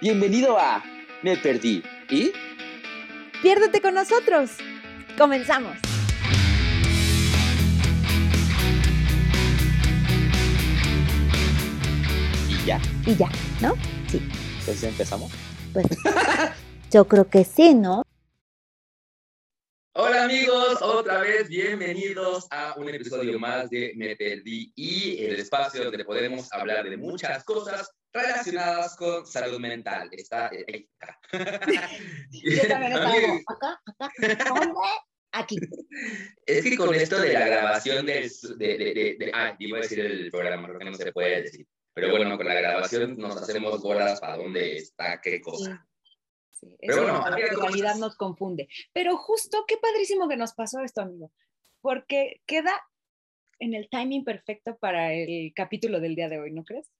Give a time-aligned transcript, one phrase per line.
[0.00, 0.82] Bienvenido a
[1.22, 1.82] Me Perdí.
[2.10, 2.32] ¿Y?
[3.42, 4.50] Piérdete con nosotros.
[5.16, 5.78] Comenzamos.
[12.48, 12.80] Y ya.
[13.06, 13.28] Y ya,
[13.62, 13.74] ¿no?
[14.08, 14.20] Sí.
[14.58, 15.32] Entonces empezamos.
[15.72, 15.86] Pues
[16.90, 18.02] yo creo que sí, ¿no?
[19.96, 25.84] Hola amigos, otra vez bienvenidos a un episodio más de Me Perdí y el espacio
[25.84, 30.08] donde podemos hablar de muchas cosas relacionadas con salud mental.
[30.12, 31.20] Está eh, acá.
[32.30, 34.74] Yo también estaba acá, acá, ¿dónde?
[35.32, 35.56] Aquí.
[36.46, 39.80] Es que con esto de la grabación del, de, de, de, de- ah, iba a
[39.82, 41.66] decir el programa, creo que no se puede decir.
[41.92, 45.86] Pero bueno, con la grabación nos hacemos bolas para dónde está qué cosa.
[46.50, 48.68] Sí, Pero eso bueno, en había realidad nos confunde.
[48.92, 51.30] Pero justo, qué padrísimo que nos pasó esto, amigo.
[51.80, 52.72] Porque queda
[53.60, 56.90] en el timing perfecto para el capítulo del día de hoy, ¿no crees?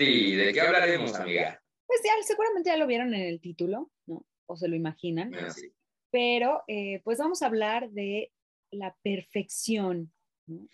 [0.00, 1.62] Sí, ¿de qué hablaremos, amiga?
[1.86, 4.24] Pues ya, seguramente ya lo vieron en el título, ¿no?
[4.46, 5.30] O se lo imaginan.
[5.54, 5.74] Sí.
[6.10, 8.32] pero eh, pues vamos a hablar de
[8.70, 10.10] la perfección,
[10.46, 10.66] ¿no?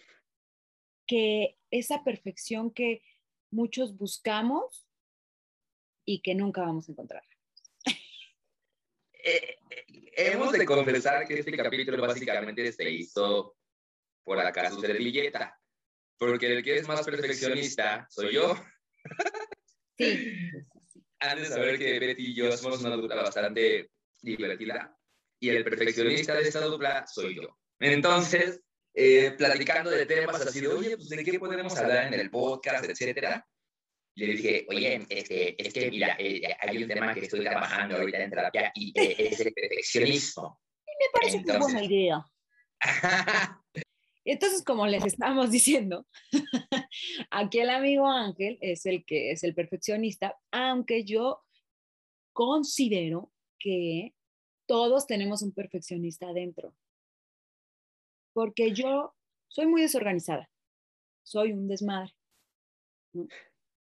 [1.09, 3.03] que esa perfección que
[3.51, 4.87] muchos buscamos
[6.05, 7.25] y que nunca vamos a encontrar.
[9.29, 13.57] Eh, eh, hemos de confesar que este capítulo básicamente se hizo
[14.23, 15.61] por acá su servilleta,
[16.17, 18.55] porque el que es más perfeccionista soy yo.
[19.99, 20.51] Sí.
[21.21, 23.91] Han de saber que Betty y yo somos una dupla bastante
[24.21, 24.95] divertida
[25.41, 27.59] y el perfeccionista de esta dupla soy yo.
[27.81, 28.61] Entonces,
[28.95, 32.85] eh, platicando de temas así de, oye, pues de qué podemos hablar en el podcast,
[32.85, 33.47] etcétera.
[34.15, 38.23] Le dije, oye, este, es que mira, eh, hay un tema que estoy trabajando ahorita
[38.23, 40.61] en terapia y eh, es el perfeccionismo.
[40.87, 42.25] Me parece que es buena Entonces- idea.
[44.27, 46.07] Entonces, como les estábamos diciendo,
[47.31, 51.43] aquí el amigo Ángel es el que es el perfeccionista, aunque yo
[52.33, 54.15] considero que
[54.67, 56.75] todos tenemos un perfeccionista adentro.
[58.35, 59.15] Porque yo
[59.49, 60.51] soy muy desorganizada,
[61.23, 62.13] soy un desmadre.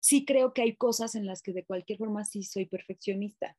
[0.01, 3.55] Sí creo que hay cosas en las que de cualquier forma sí soy perfeccionista.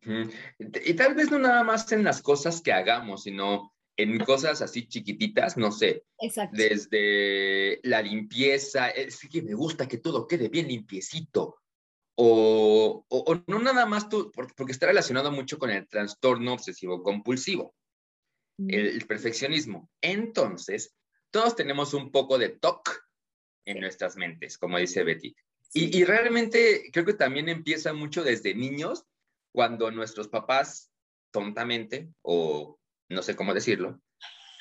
[0.00, 4.86] Y tal vez no nada más en las cosas que hagamos, sino en cosas así
[4.86, 6.56] chiquititas, no sé, Exacto.
[6.56, 11.56] desde la limpieza, es que me gusta que todo quede bien limpiecito.
[12.18, 16.52] O, o- o no nada más tú, por- porque está relacionado mucho con el trastorno
[16.54, 17.74] obsesivo compulsivo,
[18.58, 19.90] Mm, el, el perfeccionismo.
[20.00, 20.94] Entonces,
[21.30, 22.88] todos tenemos un poco de TOC
[23.66, 23.80] en Sí.
[23.80, 25.34] nuestras mentes, como dice Betty.
[25.60, 25.90] sí.
[25.92, 29.04] Y, y realmente creo que también empieza mucho desde niños,
[29.52, 30.90] cuando nuestros papás,
[31.30, 32.78] tontamente, o
[33.08, 34.00] no sé cómo decirlo,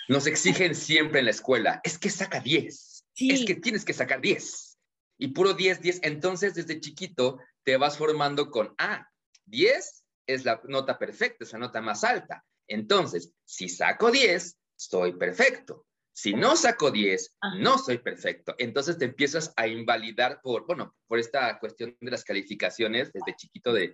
[0.08, 3.32] nos exigen siempre en la escuela, es que saca 10, Sí.
[3.32, 4.78] es que tienes que sacar 10.
[5.18, 6.00] Y puro 10, 10.
[6.04, 9.08] Entonces, desde chiquito, te vas formando con, ah,
[9.46, 12.44] 10 es la nota perfecta, es la nota más alta.
[12.68, 15.86] Entonces, si saco 10, soy perfecto.
[16.14, 17.56] Si no saco 10, Ajá.
[17.60, 18.56] no soy perfecto.
[18.58, 23.72] Entonces te empiezas a invalidar por, bueno, por esta cuestión de las calificaciones desde chiquito
[23.74, 23.94] de,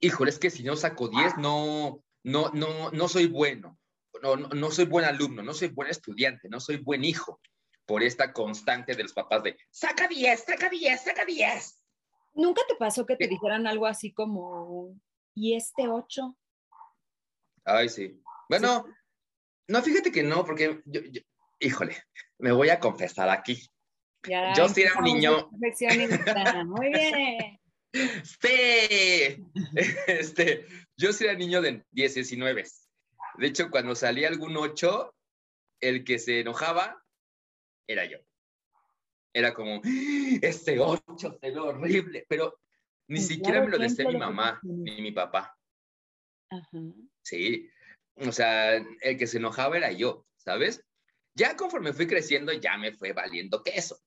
[0.00, 3.78] híjole, es que si no saco 10, no, no, no, no soy bueno.
[4.22, 7.40] No, no, soy buen alumno, no soy buen estudiante, no soy buen hijo.
[7.86, 11.82] Por esta constante de los papás de, saca 10, saca 10, saca 10.
[12.34, 13.30] ¿Nunca te pasó que te ¿Qué?
[13.30, 14.94] dijeran algo así como,
[15.34, 16.36] ¿y este 8?
[17.64, 18.20] Ay, sí.
[18.48, 18.84] Bueno,
[19.68, 21.22] no, fíjate que no, porque yo, yo-
[21.60, 21.96] híjole,
[22.38, 23.58] me voy a confesar aquí.
[24.28, 25.48] Ya Yo sí era un niño-.
[26.66, 27.60] Muy bien.
[28.22, 29.42] Sí.
[30.06, 32.64] Este, yo sí era niño de 10, 19.
[33.38, 35.14] De hecho, cuando salía algún 8,
[35.80, 37.04] el que se enojaba
[37.86, 38.18] era yo.
[39.32, 39.80] Era como,
[40.42, 42.58] este 8 se ve horrible, pero
[43.08, 45.56] ni Un siquiera me lo decía mi mamá ni mi papá.
[46.50, 46.78] Ajá.
[47.22, 47.70] Sí.
[48.16, 50.84] O sea, el que se enojaba era yo, ¿sabes?
[51.34, 54.00] Ya conforme fui creciendo, ya me fue valiendo queso.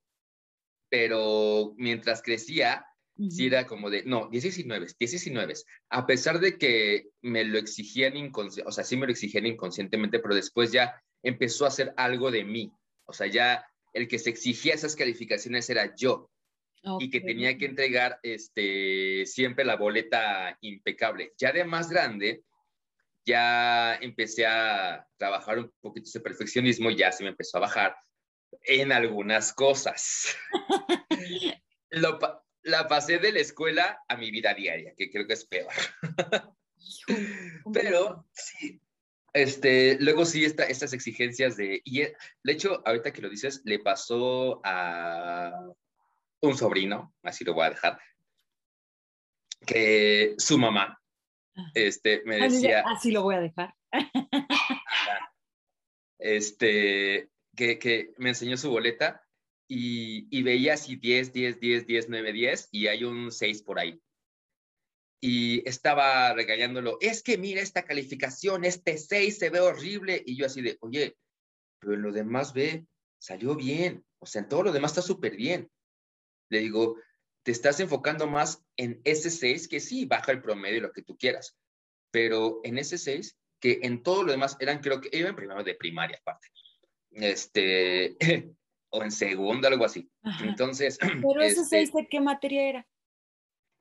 [0.89, 2.85] Pero mientras crecía,
[3.29, 5.53] sí era como de, no, 19, 19.
[5.89, 10.19] A pesar de que me lo exigían inconscientemente, o sea, sí me lo exigían inconscientemente,
[10.19, 12.71] pero después ya empezó a ser algo de mí.
[13.05, 16.29] O sea, ya el que se exigía esas calificaciones era yo
[16.99, 21.33] y que tenía que entregar este, siempre la boleta impecable.
[21.37, 22.43] Ya de más grande,
[23.25, 27.95] ya empecé a trabajar un poquito ese perfeccionismo, ya se me empezó a bajar
[28.63, 30.35] en algunas cosas.
[31.91, 32.17] Lo
[32.63, 35.71] la pasé de la escuela a mi vida diaria, que creo que es peor.
[37.73, 38.81] Pero sí,
[39.33, 43.61] este, luego sí esta, estas exigencias de, y eh, de hecho, ahorita que lo dices,
[43.63, 45.51] le pasó a,
[46.41, 47.99] un sobrino, así lo voy a dejar,
[49.65, 50.99] que su mamá
[51.55, 51.71] ah.
[51.75, 52.83] este, me decía...
[52.85, 53.75] Así lo voy a dejar.
[56.23, 59.23] Este, que, que me enseñó su boleta
[59.73, 63.79] y, y, veía así 10, 10, 10, 10, 9, 10 y hay un 6 por
[63.79, 64.01] ahí.
[65.21, 70.21] Y estaba regañándolo, es que mira esta calificación, este 6 se ve horrible.
[70.25, 71.15] Y yo así de, oye,
[71.79, 72.85] pero en lo demás ve,
[73.17, 74.03] salió bien.
[74.19, 75.71] O sea, en todo lo demás está súper bien.
[76.49, 76.97] Le digo,
[77.43, 81.15] te estás enfocando más en ese 6, que sí, baja el promedio, lo que tú
[81.15, 81.57] quieras,
[82.11, 85.63] pero en ese 6, que en todo lo demás eran, creo que iba en primero
[85.63, 86.49] de primaria aparte,
[87.11, 88.17] este,
[88.91, 90.09] o en segundo, algo así.
[90.41, 90.97] Entonces.
[91.27, 92.87] Pero ese 6 este de qué materia era?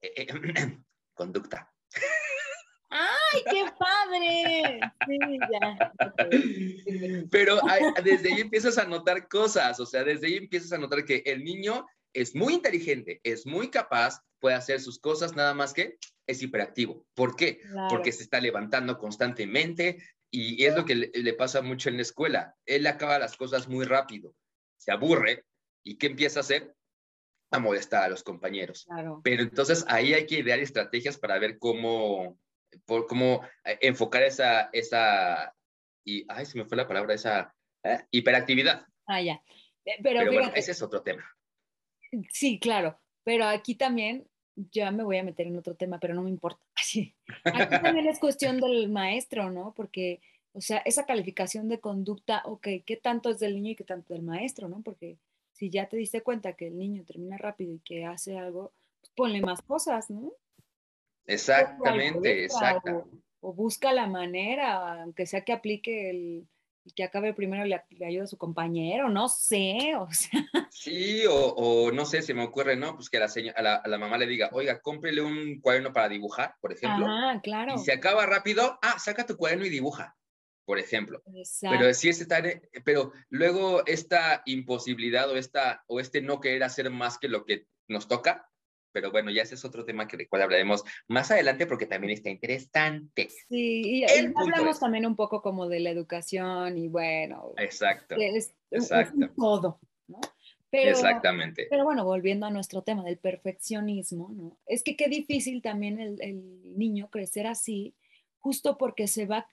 [0.03, 0.79] Eh, eh,
[1.15, 1.73] conducta.
[2.89, 4.81] ¡Ay, qué padre!
[5.07, 5.93] Sí, ya.
[7.31, 7.61] Pero
[8.03, 11.45] desde ahí empiezas a notar cosas, o sea, desde ahí empiezas a notar que el
[11.45, 16.43] niño es muy inteligente, es muy capaz, puede hacer sus cosas, nada más que es
[16.43, 17.07] hiperactivo.
[17.15, 17.61] ¿Por qué?
[17.89, 19.99] Porque se está levantando constantemente
[20.33, 22.57] y es lo que le, pasa mucho en la escuela.
[22.67, 24.35] Él acaba las cosas muy rápido,
[24.81, 25.45] se aburre
[25.85, 26.75] y ¿qué empieza a hacer?
[27.53, 28.89] A molestar a los compañeros.
[29.23, 32.39] Pero entonces ahí hay que idear estrategias para ver cómo,
[32.87, 35.55] por, cómo eh, enfocar esa, esa,
[36.05, 37.55] y, ay, se me fue la palabra, esa
[37.85, 37.99] ¿eh?
[38.11, 38.87] hiperactividad.
[39.07, 39.43] Ah, ya.
[39.85, 41.25] Eh, pero, bueno, ese es otro tema.
[42.31, 44.27] Sí, claro, pero aquí también
[44.57, 46.61] ya me voy a meter en otro tema, pero no me importa.
[47.45, 49.75] Aquí también es cuestión del maestro, ¿no?
[49.75, 50.21] Porque,
[50.53, 54.15] o sea, esa calificación de conducta, ok, ¿qué tanto es del niño y qué tanto
[54.15, 54.83] del maestro, ¿no?
[54.83, 55.19] Porque
[55.53, 59.13] si ya te diste cuenta que el niño termina rápido y que hace algo, pues
[59.15, 60.33] ponle más cosas, ¿no?
[61.27, 63.09] Exactamente, exacto.
[63.41, 66.49] o busca la manera, aunque sea que aplique el,
[66.95, 70.43] que acabe primero le, le ayuda a su compañero, no sé, o sea.
[70.71, 72.97] Sí, o, no sé, se me ocurre, ¿no?
[72.97, 76.55] Pues que a la, a, la, mamá le diga, oiga, cómprele un cuaderno para dibujar,
[76.61, 77.07] por ejemplo.
[77.09, 77.75] Ah, claro.
[77.77, 80.17] Y se acaba rápido, ah, saca tu cuaderno y dibuja,
[80.65, 81.23] por ejemplo.
[81.35, 81.77] Exacto.
[81.79, 82.27] Pero si es
[82.85, 87.67] pero luego esta imposibilidad o, esta, o este no querer hacer más que lo que
[87.89, 88.51] nos toca,
[88.93, 92.13] pero bueno, ya ese es otro tema que de cual hablaremos más adelante porque también
[92.13, 93.29] está interesante.
[93.49, 97.53] Sí, y, hablamos también un poco como de la educación y bueno.
[97.57, 98.17] Exacto.
[98.19, 98.55] Es,
[99.37, 100.21] todo, ¿no?
[100.71, 101.67] Pero, Exactamente.
[101.69, 104.59] Pero bueno, volviendo a nuestro tema del perfeccionismo, ¿no?
[104.67, 107.97] Es que qué difícil también el, el niño crecer así,
[108.39, 109.49] justo porque se va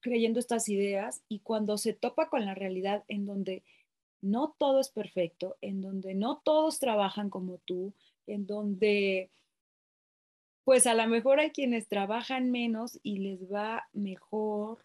[0.00, 3.62] creyendo estas ideas y cuando se topa con la realidad en donde
[4.20, 7.92] no todo es perfecto, en donde no todos trabajan como tú,
[8.26, 9.30] en donde
[10.64, 14.78] pues a lo mejor hay quienes trabajan menos y les va mejor,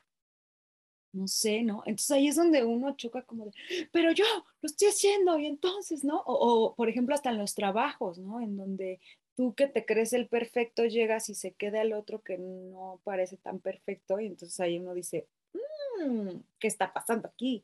[1.14, 1.84] no sé, ¿no?
[1.86, 3.52] Entonces ahí es donde uno choca como de,
[3.92, 4.26] pero yo
[4.62, 6.22] lo estoy haciendo y entonces, ¿no?
[6.26, 8.42] O, por ejemplo hasta en los trabajos, ¿no?
[8.42, 9.00] En donde
[9.36, 13.38] tú que te crees el perfecto llegas y se queda el otro que no parece
[13.38, 16.30] tan perfecto y entonces ahí uno dice, mm,
[16.60, 17.64] ¿qué está pasando aquí?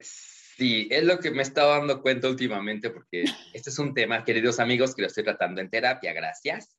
[0.00, 3.24] Sí, es lo que me he estado dando cuenta últimamente, porque
[3.54, 6.77] este es un tema, queridos amigos, que lo estoy tratando en terapia, gracias.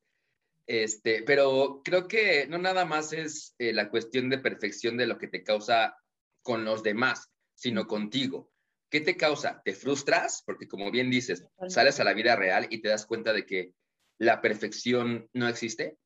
[0.70, 5.18] Este, pero creo que no nada más es eh, la cuestión de perfección de lo
[5.18, 5.98] que te causa
[6.44, 8.52] con los demás, sino contigo.
[8.92, 9.64] ¿Qué te causa?
[9.66, 10.44] ¿Te frustras?
[10.46, 13.74] Porque como bien dices, sales a la vida real y te das cuenta de que
[14.20, 15.98] la perfección no existe.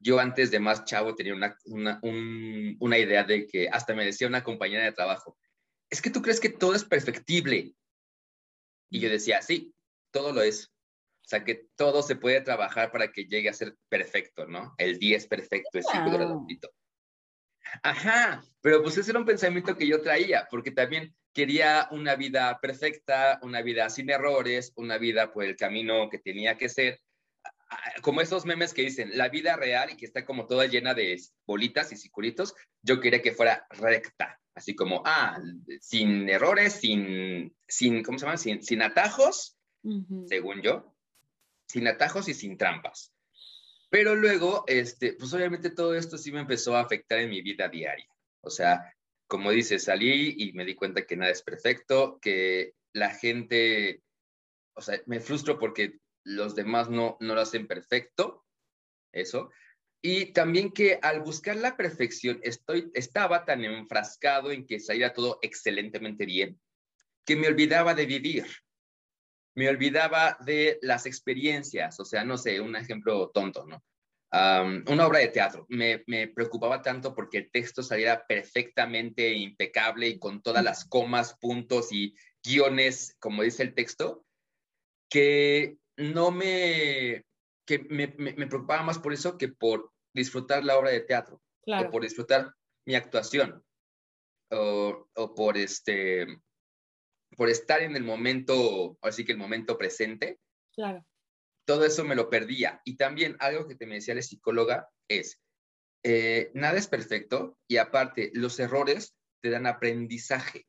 [0.00, 4.26] Yo antes de más chavo tenía una, una, una idea de que hasta me decía
[4.26, 5.38] una compañera de trabajo,
[5.90, 7.72] es que tú crees que todo es perfectible.
[8.90, 9.72] Y yo decía, sí,
[10.10, 10.72] todo lo es.
[11.26, 14.76] O sea, que todo se puede trabajar para que llegue a ser perfecto, ¿no?
[14.78, 16.70] El 10 perfecto, es círculo redondito.
[17.82, 22.60] Ajá, pero pues ese era un pensamiento que yo traía, porque también quería una vida
[22.62, 27.00] perfecta, una vida sin errores, una vida por el camino que tenía que ser.
[28.02, 31.20] Como esos memes que dicen, la vida real y que está como toda llena de
[31.44, 35.40] bolitas y circulitos, yo quería que fuera recta, así como, ah,
[35.80, 38.38] sin errores, sin, sin ¿cómo se llama?
[38.38, 39.58] Sin, sin atajos,
[40.28, 40.95] según yo,
[41.66, 43.12] sin atajos y sin trampas.
[43.90, 47.68] Pero luego, este, pues obviamente todo esto sí me empezó a afectar en mi vida
[47.68, 48.08] diaria.
[48.40, 48.92] O sea,
[49.26, 54.02] como dices, salí y me di cuenta que nada es perfecto, que la gente,
[54.74, 58.44] o sea, me frustro porque los demás no, no lo hacen perfecto,
[59.12, 59.50] eso,
[60.02, 65.38] y también que al buscar la perfección estoy, estaba tan enfrascado en que saliera todo
[65.42, 66.60] excelentemente bien,
[67.24, 68.46] que me olvidaba de vivir,
[69.56, 73.82] me olvidaba de las experiencias, o sea, no sé, un ejemplo tonto, ¿no?
[74.88, 75.64] una obra de teatro.
[75.70, 81.38] Me, me, preocupaba tanto porque el texto saliera perfectamente impecable y con todas las comas,
[81.38, 84.26] puntos y guiones, como dice el texto,
[85.08, 87.24] que no me,
[87.66, 91.90] que me, me, preocupaba más por eso que por disfrutar la obra de teatro, o
[91.90, 92.52] por disfrutar
[92.84, 93.64] mi actuación,
[94.50, 96.26] o, o, por este,
[97.36, 100.38] por estar en el momento, así que el momento presente.
[100.74, 101.04] Claro.
[101.66, 102.80] Todo eso me lo perdía.
[102.84, 105.40] Y también algo que te me decía la psicóloga es,
[106.04, 110.66] eh, nada es perfecto y aparte los errores te dan aprendizaje.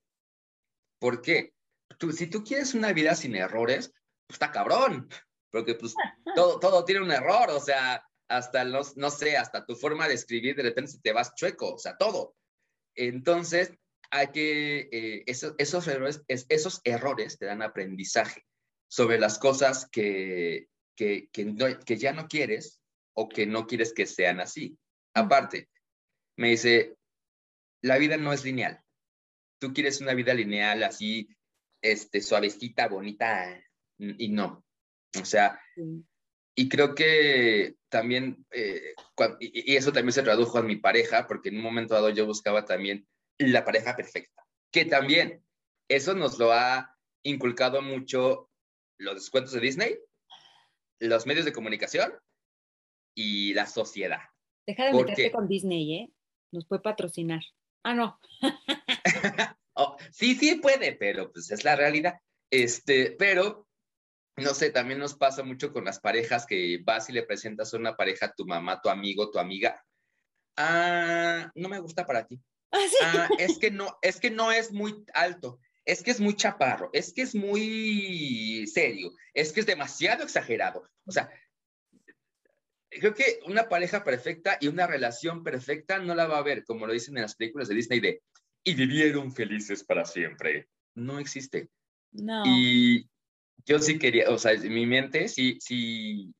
[0.99, 1.53] ¿Por qué?
[1.99, 3.93] Tú, si tú quieres una vida sin errores,
[4.25, 5.07] pues está cabrón,
[5.51, 5.93] porque pues
[6.35, 10.15] todo, todo tiene un error, o sea, hasta los, no sé, hasta tu forma de
[10.15, 12.35] escribir de repente se te vas chueco, o sea, todo.
[12.95, 13.73] Entonces,
[14.11, 18.45] hay que, eh, esos, esos, errores, esos errores te dan aprendizaje
[18.89, 22.81] sobre las cosas que, que, que, que ya no quieres
[23.13, 24.77] o que no quieres que sean así.
[25.13, 25.69] Aparte,
[26.37, 26.95] me dice,
[27.81, 28.81] la vida no es lineal.
[29.59, 31.27] Tú quieres una vida lineal así,
[31.81, 33.59] este, suavecita, bonita,
[33.97, 34.63] y no.
[35.19, 35.59] O sea,
[36.55, 38.93] y creo que también, eh,
[39.39, 42.65] y eso también se tradujo a mi pareja, porque en un momento dado yo buscaba
[42.65, 45.43] también la pareja perfecta, que también
[45.87, 48.49] eso nos lo ha inculcado mucho
[48.97, 49.99] los descuentos de Disney,
[50.99, 52.13] los medios de comunicación
[53.15, 54.21] y la sociedad.
[54.65, 56.11] Deja de meterte con Disney, ¿eh?
[56.51, 57.41] Nos puede patrocinar.
[57.83, 58.19] Ah, no.
[59.79, 62.19] Oh, sí, sí puede, pero pues es la realidad.
[62.49, 63.67] Este, pero
[64.37, 67.77] no sé, también nos pasa mucho con las parejas que vas y le presentas a
[67.77, 69.83] una pareja tu mamá, tu amigo, tu amiga.
[70.55, 72.41] Ah, no me gusta para ti.
[72.71, 76.35] Ah, ah, es que no, es que no es muy alto, es que es muy
[76.35, 80.83] chaparro, es que es muy serio, es que es demasiado exagerado.
[81.05, 81.29] O sea,
[82.89, 86.87] creo que una pareja perfecta y una relación perfecta no la va a haber, como
[86.87, 88.21] lo dicen en las películas de Disney de
[88.67, 90.67] y vivieron felices para siempre.
[90.93, 91.69] No existe.
[92.11, 92.43] No.
[92.45, 93.09] Y
[93.65, 96.33] yo sí quería, o sea, en mi mente sí, sí,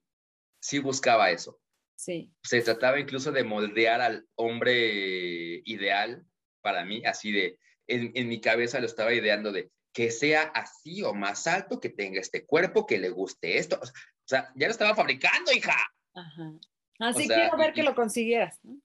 [0.60, 1.58] sí buscaba eso.
[1.98, 2.32] Sí.
[2.44, 6.26] Se trataba incluso de moldear al hombre ideal
[6.62, 11.02] para mí, así de, en, en mi cabeza lo estaba ideando de que sea así
[11.02, 13.80] o más alto, que tenga este cuerpo, que le guste esto.
[13.82, 13.88] O
[14.26, 15.76] sea, ya lo estaba fabricando, hija.
[16.14, 16.54] Ajá.
[17.00, 18.60] Así quiero ver que lo consiguieras.
[18.64, 18.80] ¿no?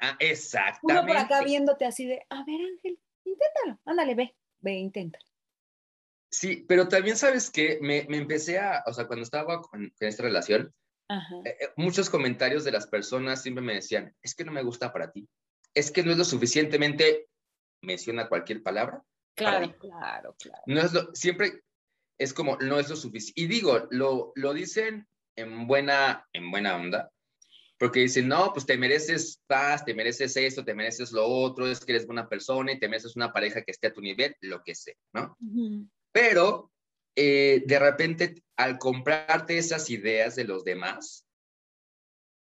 [0.00, 1.02] Ah, exactamente.
[1.02, 3.80] Uno por acá viéndote así de, a ver, Ángel, inténtalo.
[3.84, 5.18] Ándale, ve, ve, intenta.
[6.30, 10.22] Sí, pero también sabes que me, me, empecé a, o sea, cuando estaba con, esta
[10.22, 10.74] relación,
[11.08, 14.92] eh, eh, muchos comentarios de las personas siempre me decían, es que no me gusta
[14.92, 15.28] para ti,
[15.74, 17.28] es que no es lo suficientemente,
[17.82, 19.02] menciona cualquier palabra.
[19.36, 20.62] Claro, claro, claro.
[20.66, 21.62] No es lo, siempre
[22.18, 23.40] es como, no es lo suficiente.
[23.40, 27.10] Y digo, lo, lo dicen en buena, en buena onda,
[27.78, 31.84] porque dicen, no, pues te mereces paz, te mereces esto, te mereces lo otro, es
[31.84, 34.62] que eres buena persona y te mereces una pareja que esté a tu nivel, lo
[34.62, 35.36] que sea, ¿no?
[36.10, 36.72] Pero
[37.16, 41.26] eh, de repente, al comprarte esas ideas de los demás,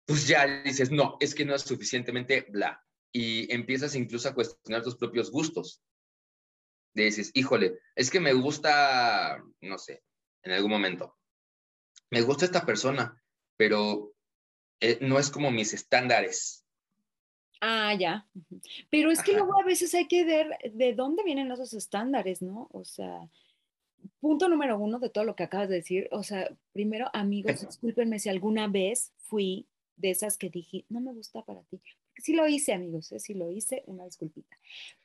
[0.06, 2.86] pues ya dices, no, es que no es suficientemente bla.
[3.12, 5.82] Y empiezas incluso a cuestionar tus propios gustos.
[6.94, 10.04] dices, híjole, es que me gusta, no sé,
[10.44, 11.18] en algún momento,
[12.10, 13.22] me gusta esta persona,
[13.58, 14.14] pero
[14.80, 16.66] eh, no es como mis estándares.
[17.62, 18.28] Ah, ya.
[18.90, 22.68] Pero es que luego a veces hay que ver de dónde vienen esos estándares, ¿no?
[22.72, 23.30] O sea,
[24.22, 28.20] punto número uno de todo lo que acabas de decir, o sea, primero, amigos, discúlpenme
[28.20, 31.82] si alguna vez fui de esas que dije, no me gusta para ti.
[32.18, 33.20] Sí lo hice, amigos, ¿eh?
[33.20, 34.58] sí lo hice, una disculpita.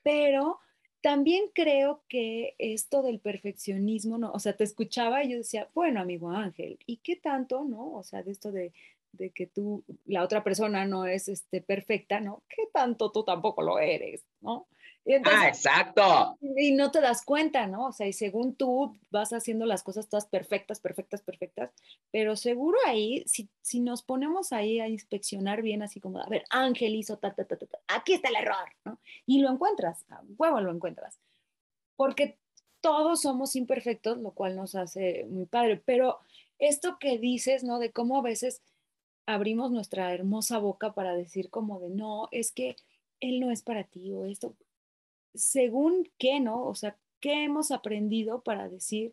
[0.02, 0.60] Pero
[1.00, 4.32] también creo que esto del perfeccionismo, ¿no?
[4.32, 7.94] O sea, te escuchaba y yo decía, bueno, amigo Ángel, ¿y qué tanto, no?
[7.94, 8.72] O sea, de esto de,
[9.12, 12.42] de que tú, la otra persona no es este, perfecta, ¿no?
[12.48, 14.66] ¿Qué tanto tú tampoco lo eres, ¿no?
[15.24, 16.36] Ah, exacto.
[16.56, 17.86] Y no te das cuenta, ¿no?
[17.86, 21.70] O sea, y según tú vas haciendo las cosas todas perfectas, perfectas, perfectas,
[22.10, 26.44] pero seguro ahí, si, si nos ponemos ahí a inspeccionar bien, así como, a ver,
[26.50, 28.98] Ángel hizo ta, ta, ta, ta, aquí está el error, ¿no?
[29.26, 31.18] Y lo encuentras, a huevo lo encuentras.
[31.96, 32.38] Porque
[32.80, 36.18] todos somos imperfectos, lo cual nos hace muy padre, pero
[36.58, 37.78] esto que dices, ¿no?
[37.78, 38.62] De cómo a veces
[39.26, 42.76] abrimos nuestra hermosa boca para decir como de, no, es que
[43.20, 44.54] él no es para ti o esto,
[45.36, 46.64] según qué, ¿no?
[46.64, 49.12] O sea, ¿qué hemos aprendido para decir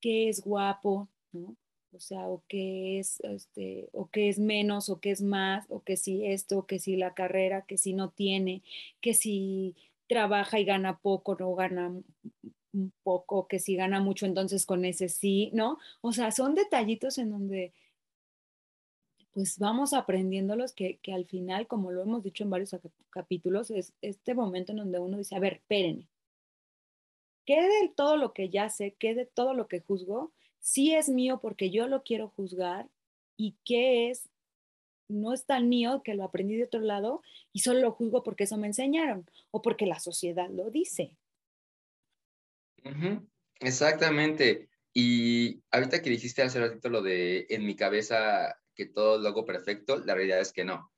[0.00, 1.56] que es guapo, ¿no?
[1.92, 5.80] O sea, o que es, este, o que es menos, o que es más, o
[5.82, 8.62] que si esto, que si la carrera, que si no tiene,
[9.00, 9.74] que si
[10.06, 11.92] trabaja y gana poco, no gana
[12.72, 15.78] un poco, que si gana mucho, entonces con ese sí, ¿no?
[16.02, 17.72] O sea, son detallitos en donde
[19.38, 22.74] pues vamos aprendiéndolos que, que al final, como lo hemos dicho en varios
[23.08, 26.08] capítulos, es este momento en donde uno dice, a ver, espérenme,
[27.46, 31.08] ¿qué de todo lo que ya sé, qué de todo lo que juzgo, sí es
[31.08, 32.88] mío porque yo lo quiero juzgar
[33.36, 34.28] y qué es,
[35.06, 38.42] no es tan mío que lo aprendí de otro lado y solo lo juzgo porque
[38.42, 41.12] eso me enseñaron o porque la sociedad lo dice.
[43.60, 44.68] Exactamente.
[44.92, 49.44] Y ahorita que dijiste hace ratito lo de en mi cabeza que todo lo hago
[49.44, 50.92] perfecto, la realidad es que no.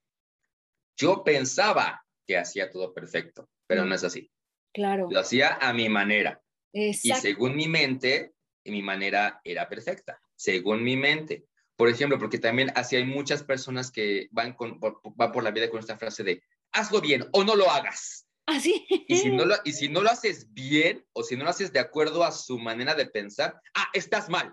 [0.99, 4.31] Yo pensaba que hacía todo perfecto, pero no es así.
[4.75, 5.09] Claro.
[5.11, 6.43] Lo hacía a mi manera.
[6.73, 8.35] Y según mi mente,
[8.67, 11.47] mi manera era perfecta, según mi mente.
[11.75, 15.71] Por ejemplo, porque también así hay muchas personas que van, con, por, por la vida
[15.71, 18.27] con esta frase de, hazlo bien o no lo hagas.
[18.45, 18.87] Así.
[19.09, 21.73] Y si, no lo, y si no lo haces bien o si no lo haces
[21.73, 24.53] de acuerdo a su manera de pensar, ah, estás mal.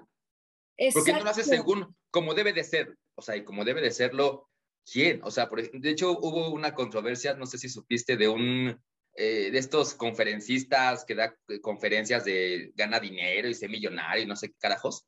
[0.94, 2.96] Porque no lo haces según como debe de ser.
[3.16, 4.50] O sea, y como debe de serlo,
[4.92, 5.22] ¿quién?
[5.24, 8.80] O sea, por, de hecho hubo una controversia, no sé si supiste, de un
[9.20, 14.28] eh, de estos conferencistas que da eh, conferencias de gana dinero y ser millonario y
[14.28, 15.08] no sé qué carajos.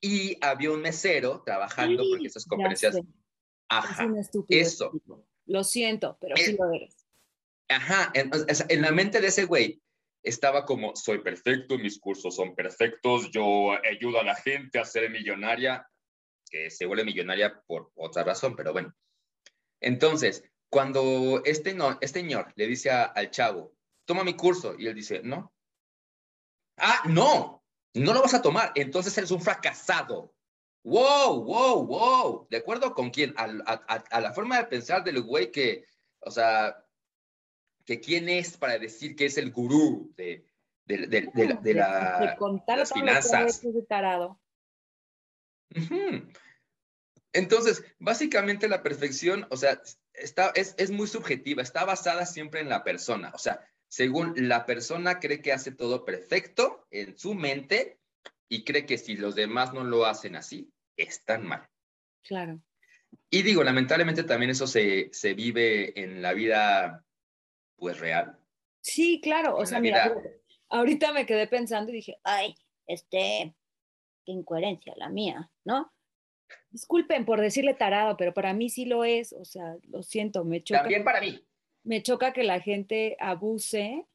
[0.00, 2.96] Y había un mesero trabajando porque esas conferencias...
[3.68, 4.08] Ajá,
[4.48, 4.92] eso.
[5.46, 6.96] Lo siento, pero sí lo eres.
[7.68, 8.30] Ajá, en,
[8.68, 9.80] en la mente de ese güey
[10.22, 15.10] estaba como, soy perfecto, mis cursos son perfectos, yo ayudo a la gente a ser
[15.10, 15.86] millonaria,
[16.50, 18.94] que se vuelve millonaria por otra razón, pero bueno.
[19.80, 23.72] Entonces, cuando este, no, este señor le dice al chavo,
[24.04, 25.52] toma mi curso, y él dice, no.
[26.76, 30.34] Ah, no, no lo vas a tomar, entonces eres un fracasado.
[30.82, 32.46] Wow, wow, wow.
[32.48, 33.34] ¿De acuerdo con quién?
[33.36, 35.84] A, a, la forma de pensar del güey que,
[36.20, 36.74] o sea,
[37.90, 40.46] que quién es para decir que es el gurú de,
[40.84, 42.36] de, de, de, de la,
[42.68, 43.60] las finanzas.
[47.32, 49.82] Entonces, básicamente la perfección, o sea,
[50.14, 53.32] está, es, es muy subjetiva, está basada siempre en la persona.
[53.34, 57.98] O sea, según la persona cree que hace todo perfecto en su mente
[58.48, 61.68] y cree que si los demás no lo hacen así, están mal.
[62.22, 62.60] Claro.
[63.28, 67.04] Y digo, lamentablemente también eso se, se vive en la vida,
[67.80, 68.38] pues, real.
[68.80, 69.56] Sí, claro.
[69.56, 70.14] O sea, mira,
[70.68, 72.54] ahorita me quedé pensando y dije, ay,
[72.86, 73.54] este,
[74.24, 75.92] qué incoherencia la mía, ¿no?
[76.70, 80.62] Disculpen por decirle tarado, pero para mí sí lo es, o sea, lo siento, me
[80.62, 80.82] choca.
[80.82, 81.44] También para mí.
[81.82, 84.06] Me choca que la gente abuse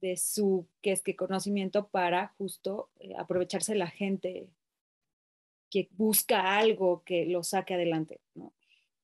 [0.00, 4.48] de su que es que conocimiento para justo eh, aprovecharse la gente
[5.70, 8.52] que busca algo que lo saque adelante, ¿no?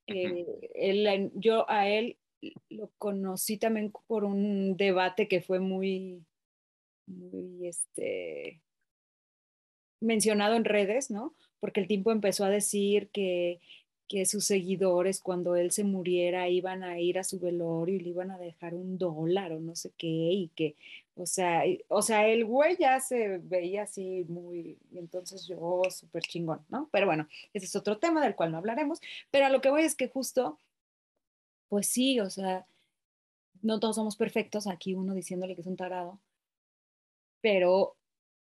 [0.07, 2.17] Eh, yo a él
[2.69, 6.25] lo conocí también por un debate que fue muy,
[7.07, 8.61] muy, este,
[10.01, 11.35] mencionado en redes, ¿no?
[11.61, 13.61] porque el tipo empezó a decir que,
[14.09, 18.09] que sus seguidores cuando él se muriera iban a ir a su velorio y le
[18.09, 20.75] iban a dejar un dólar o no sé qué, y que,
[21.15, 26.23] o sea, o sea, el güey ya se veía así muy, y entonces yo súper
[26.23, 26.89] chingón, ¿no?
[26.91, 29.01] Pero bueno, ese es otro tema del cual no hablaremos,
[29.31, 30.59] pero a lo que voy es que justo,
[31.71, 32.67] pues sí, o sea,
[33.63, 36.21] no todos somos perfectos, aquí uno diciéndole que es un tarado,
[37.41, 37.97] pero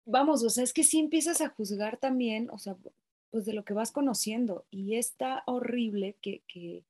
[0.05, 2.75] vamos, o sea, es que sí empiezas a juzgar también, o sea,
[3.29, 4.65] pues de lo que vas conociendo.
[4.71, 6.83] Y está horrible que, que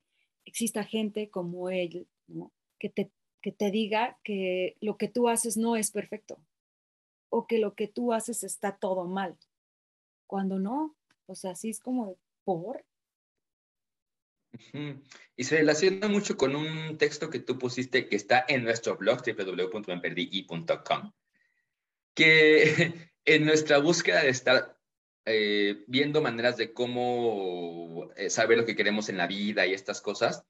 [0.45, 2.51] exista gente como él, ¿no?
[2.79, 3.11] Que te,
[3.41, 6.37] que te diga que lo que tú haces no es perfecto
[7.29, 9.37] o que lo que tú haces está todo mal,
[10.25, 10.95] cuando no,
[11.27, 12.83] o sea, así es como por.
[15.35, 19.21] Y se relaciona mucho con un texto que tú pusiste que está en nuestro blog
[19.25, 21.11] www.memperdii.com,
[22.13, 24.77] que en nuestra búsqueda de estar
[25.25, 30.01] eh, viendo maneras de cómo eh, saber lo que queremos en la vida y estas
[30.01, 30.43] cosas,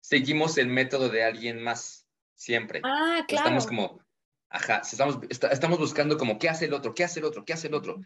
[0.00, 2.80] seguimos el método de alguien más, siempre.
[2.84, 3.44] Ah, claro.
[3.44, 4.04] Estamos como,
[4.50, 7.68] ajá, estamos, estamos buscando como qué hace el otro, qué hace el otro, qué hace
[7.68, 8.00] el otro.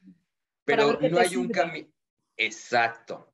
[0.64, 1.88] Pero no hay un camino.
[2.36, 3.33] Exacto.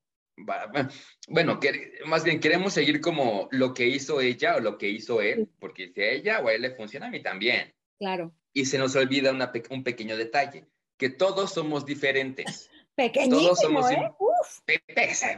[1.28, 5.20] Bueno, que, más bien queremos seguir como lo que hizo ella o lo que hizo
[5.20, 7.74] él, porque si a ella o a él le funciona, a mí también.
[7.98, 9.32] Claro y se nos olvida
[9.70, 12.70] un pequeño detalle, que todos somos diferentes.
[12.96, 14.10] Pequeñísimo, todos somos ¿eh?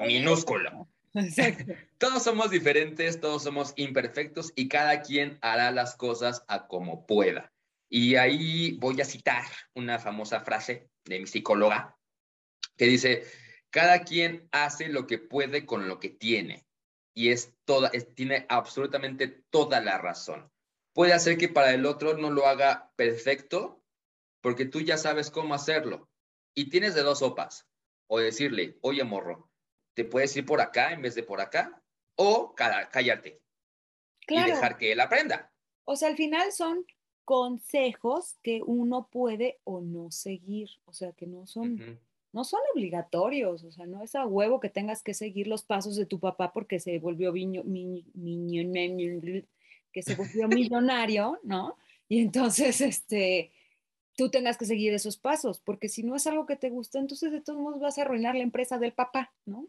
[0.07, 0.89] minúsculo.
[1.99, 7.53] todos somos diferentes, todos somos imperfectos y cada quien hará las cosas a como pueda.
[7.89, 11.97] Y ahí voy a citar una famosa frase de mi psicóloga
[12.77, 13.25] que dice,
[13.73, 16.65] cada quien hace lo que puede con lo que tiene.
[17.15, 20.53] Y es toda, tiene absolutamente toda la razón
[20.93, 23.83] puede hacer que para el otro no lo haga perfecto
[24.41, 26.09] porque tú ya sabes cómo hacerlo.
[26.55, 27.69] Y tienes de dos sopas.
[28.09, 29.51] O decirle, oye, morro,
[29.95, 31.83] te puedes ir por acá en vez de por acá.
[32.17, 33.41] O callarte.
[34.29, 35.51] Y dejar que él aprenda.
[35.85, 36.85] O sea, al final son
[37.25, 40.69] consejos que uno puede o no seguir.
[40.85, 42.01] O sea, que no son
[42.33, 45.97] no son obligatorios, o sea, no es a huevo que tengas que seguir los pasos
[45.97, 47.63] de tu papá porque se volvió viño,
[49.93, 51.77] que se volvió millonario, ¿no?
[52.09, 53.53] Y entonces, este,
[54.17, 57.33] tú tengas que seguir esos pasos, porque si no es algo que te gusta, entonces
[57.33, 59.69] de todos modos vas a arruinar la empresa del papá, ¿no?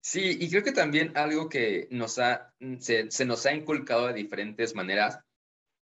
[0.00, 4.12] Sí, y creo que también algo que nos ha, se, se nos ha inculcado de
[4.12, 5.18] diferentes maneras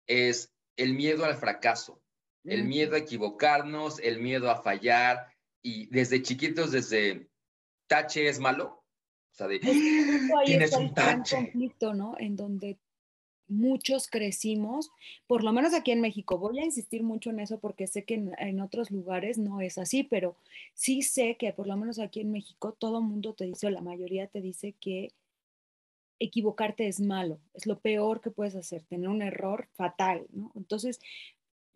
[0.07, 2.02] es el miedo al fracaso
[2.45, 7.29] el miedo a equivocarnos, el miedo a fallar, y desde chiquitos, desde
[7.87, 8.83] tache es malo,
[9.33, 9.61] o sea, de,
[10.45, 11.37] tienes un tache.
[11.37, 12.17] conflicto, ¿no?
[12.19, 12.79] En donde
[13.49, 14.91] muchos crecimos,
[15.27, 18.15] por lo menos aquí en México, voy a insistir mucho en eso porque sé que
[18.15, 20.37] en, otros lugares no es así, pero
[20.75, 23.83] sí sé que por lo menos aquí en México todo mundo te dice, o la
[23.83, 25.13] mayoría te dice que
[26.19, 30.53] equivocarte es malo, es lo peor que puedes hacer, tener un error fatal, ¿no?
[30.55, 31.01] Entonces,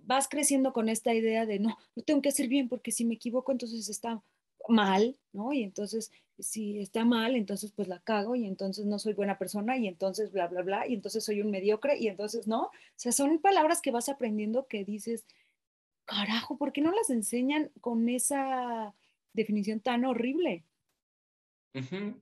[0.07, 3.15] vas creciendo con esta idea de, no, lo tengo que hacer bien porque si me
[3.15, 4.23] equivoco entonces está
[4.69, 5.53] mal, ¿no?
[5.53, 9.77] Y entonces, si está mal, entonces pues la cago y entonces no soy buena persona
[9.77, 12.63] y entonces bla, bla, bla, y entonces soy un mediocre y entonces no.
[12.63, 15.25] O sea, son palabras que vas aprendiendo que dices,
[16.05, 18.95] carajo, ¿por qué no las enseñan con esa
[19.33, 20.65] definición tan horrible?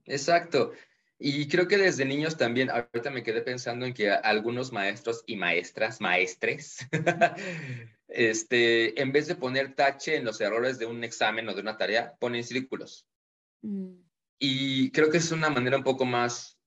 [0.07, 0.73] exacto.
[1.19, 5.37] Y creo que desde niños también, ahorita me quedé pensando en que algunos maestros y
[5.37, 6.79] maestras, maestres,
[8.09, 11.77] este, en vez de poner tache en los errores de un examen o de una
[11.77, 13.07] tarea, ponen círculos.
[13.63, 13.95] Mm.
[14.39, 16.59] Y creo que es una manera un poco más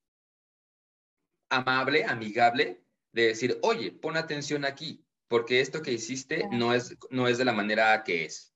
[1.50, 2.82] amable, amigable,
[3.12, 7.46] de decir, oye, pon atención aquí, porque esto que hiciste no, es, no es de
[7.46, 8.54] la manera que es.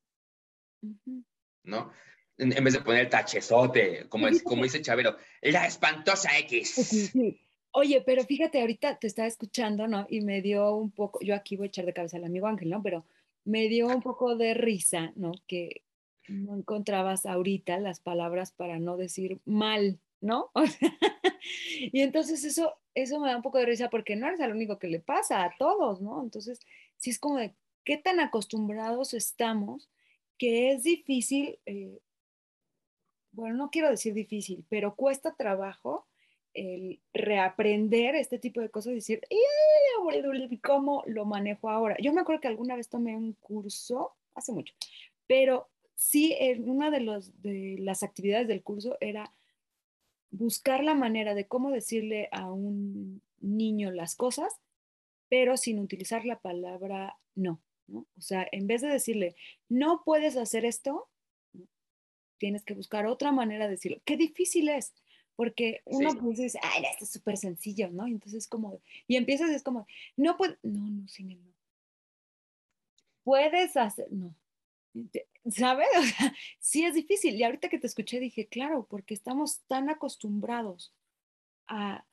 [1.63, 1.91] ¿No?
[2.41, 7.13] En, vez de poner tachezote, como, es, como dice Chavero, la espantosa X.
[7.73, 10.05] Oye, pero fíjate, ahorita te estaba escuchando, ¿no?
[10.09, 12.69] Y me dio un poco, yo aquí voy a echar de cabeza al amigo Ángel,
[12.69, 12.81] ¿no?
[12.81, 13.05] Pero
[13.45, 15.31] me dio un poco de risa, ¿no?
[15.47, 15.83] Que
[16.27, 20.51] no encontrabas ahorita las palabras para no decir mal, ¿no?
[21.93, 24.79] y entonces eso, eso me da un poco de risa porque no eres el único
[24.79, 26.21] que le pasa a todos, ¿no?
[26.21, 26.59] Entonces,
[26.97, 29.89] sí es como de qué tan acostumbrados estamos
[30.37, 31.99] que es difícil eh,
[33.31, 36.07] bueno, no quiero decir difícil, pero cuesta trabajo
[36.53, 39.21] el reaprender este tipo de cosas y decir,
[40.61, 41.95] ¿cómo lo manejo ahora?
[42.01, 44.73] Yo me acuerdo que alguna vez tomé un curso, hace mucho,
[45.27, 49.33] pero sí, una de, las actividades del curso era
[50.31, 54.53] buscar la manera de cómo decirle a un niño las cosas,
[55.29, 58.07] pero sin utilizar la palabra no, ¿no?
[58.17, 59.35] O sea, en vez de decirle,
[59.69, 61.07] no puedes hacer esto,
[62.41, 64.01] tienes que buscar otra manera de decirlo.
[64.03, 64.95] Qué difícil es,
[65.35, 68.07] porque uno pues dice, ay, esto es súper sencillo, ¿no?
[68.07, 69.85] Y entonces como, y empiezas es como,
[70.17, 71.53] no puedes, no, no, sin el no.
[73.23, 74.35] Puedes hacer, no.
[75.51, 75.87] ¿Sabes?
[75.99, 77.35] O sea, sí es difícil.
[77.35, 80.91] Y ahorita que te escuché dije, claro, porque estamos tan acostumbrados
[81.67, 82.03] a,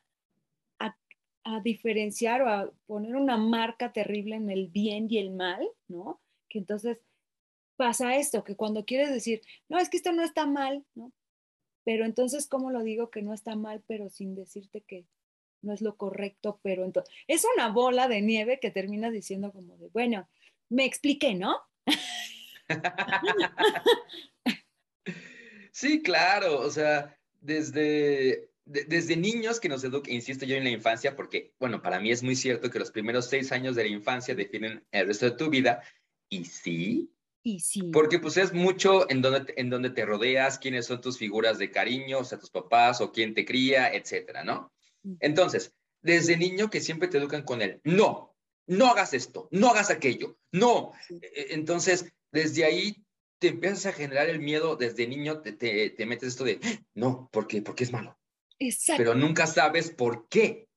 [0.79, 0.97] a,
[1.45, 6.21] a diferenciar o a poner una marca terrible en el bien y el mal, ¿no?
[6.51, 6.99] Que entonces
[7.79, 11.13] pasa esto, que cuando quieres decir, no, es que esto no está mal, ¿no?
[11.85, 15.07] Pero entonces, ¿cómo lo digo que no está mal, pero sin decirte que
[15.63, 19.79] no es lo correcto, pero entonces, es una bola de nieve que termina diciendo como
[19.79, 20.29] de, bueno,
[20.69, 21.57] me expliqué, ¿no?
[25.71, 31.15] Sí, claro, o sea, desde, desde niños que nos educan, insisto yo en la infancia,
[31.15, 34.35] porque, bueno, para mí es muy cierto que los primeros seis años de la infancia
[34.35, 35.81] definen el resto de tu vida,
[36.29, 37.13] y sí,
[37.93, 41.71] porque pues es mucho en donde, en donde te rodeas, quiénes son tus figuras de
[41.71, 44.73] cariño, o sea, tus papás o quién te cría, etcétera, ¿no?
[45.21, 49.91] Entonces, desde niño que siempre te educan con él, no, no hagas esto, no hagas
[49.91, 50.93] aquello, no.
[51.11, 53.05] E, entonces, desde ahí
[53.39, 56.61] te empiezas a generar el miedo, desde niño te, te, metes esto de,
[56.95, 57.63] no, ¿por qué?
[57.63, 58.19] Porque es malo.
[58.59, 58.99] Exacto.
[58.99, 60.69] Pero nunca sabes por qué.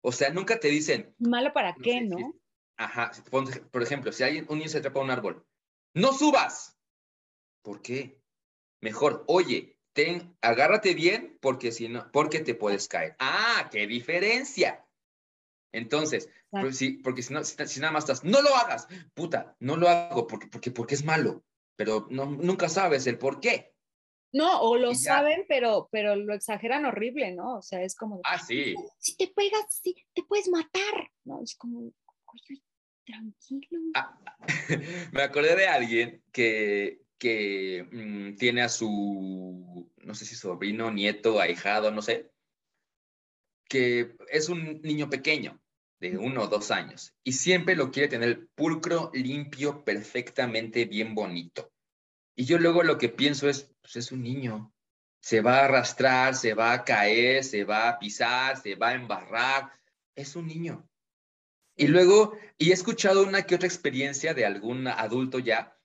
[0.00, 1.14] O sea, nunca te dicen.
[1.18, 2.34] Malo para qué, ¿no?
[2.76, 3.12] ajá,
[3.70, 5.46] por ejemplo, si alguien, un niño se atrapa a un árbol,
[5.94, 6.78] no subas.
[7.62, 8.20] ¿Por qué?
[8.80, 13.16] Mejor, oye, ten, agárrate bien porque si no, porque te puedes caer.
[13.18, 14.86] Ah, qué diferencia.
[15.72, 19.88] Entonces, pues porque si, no, si, nada más estás, no lo hagas, puta, no lo
[19.88, 21.42] hago porque, porque, porque es malo,
[21.76, 23.74] pero no, nunca sabes el por qué.
[24.32, 27.58] No, o lo saben, pero, pero lo exageran horrible, ¿no?
[27.58, 28.74] O sea, es como, ah, sí.
[28.98, 31.40] Si te pegas, sí, te puedes matar, ¿no?
[31.42, 31.92] Es como,
[32.26, 32.62] oye,
[33.04, 33.80] Tranquilo.
[33.94, 34.18] Ah,
[35.12, 41.40] me acordé de alguien que, que mm, tiene a su, no sé si sobrino, nieto,
[41.40, 42.30] ahijado, no sé,
[43.68, 45.60] que es un niño pequeño.
[46.00, 51.72] de uno o dos años, y siempre lo quiere tener pulcro, limpio, perfectamente bien bonito.
[52.36, 54.74] Y yo luego lo que pienso es, pues es un niño,
[55.20, 58.94] se va a arrastrar, se va a caer, se va a pisar, se va a
[58.94, 59.72] embarrar,
[60.14, 60.86] es un niño.
[61.76, 65.76] Y luego, y he escuchado una que otra experiencia de algún adulto ya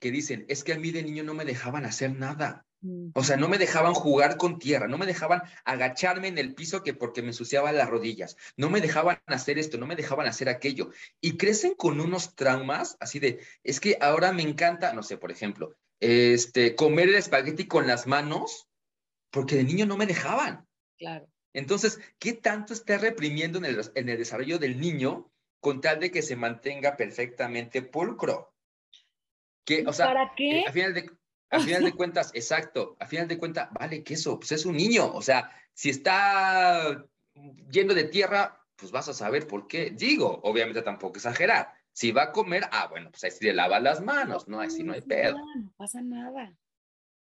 [0.00, 2.66] que dicen, es que a mí de niño no me dejaban hacer nada.
[3.14, 6.82] O sea, no me dejaban jugar con tierra, no me dejaban agacharme en el piso
[6.82, 10.48] que porque me ensuciaba las rodillas, no me dejaban hacer esto, no me dejaban hacer
[10.48, 10.90] aquello.
[11.20, 15.30] Y crecen con unos traumas así de, es que ahora me encanta, no sé, por
[15.30, 18.68] ejemplo, este, comer el espagueti con las manos,
[19.30, 20.66] porque de niño no me dejaban.
[20.98, 21.28] Claro.
[21.52, 25.31] Entonces, ¿qué tanto está reprimiendo en el, en el desarrollo del niño
[25.62, 28.52] con tal de que se mantenga perfectamente pulcro?
[29.64, 30.58] Que, o sea, ¿Para qué?
[30.58, 31.10] Eh, a final de,
[31.50, 34.76] a final de cuentas, exacto, a final de cuentas, vale, que eso, pues es un
[34.76, 37.06] niño, o sea, si está
[37.70, 39.90] yendo de tierra, pues vas a saber por qué.
[39.90, 41.72] Digo, obviamente tampoco exagerar.
[41.92, 44.82] Si va a comer, ah, bueno, pues ahí sí le lava las manos, no, así
[44.82, 45.38] no hay pedo.
[45.38, 46.52] No pasa nada.